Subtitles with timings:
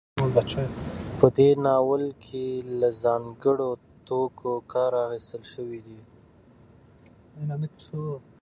[1.19, 2.45] په دې ناول کې
[2.79, 3.69] له ځانګړو
[4.07, 5.99] توکو کار اخیستل شوی دی.